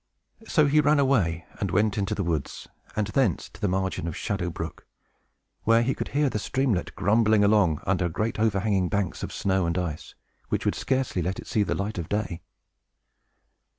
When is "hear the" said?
6.07-6.39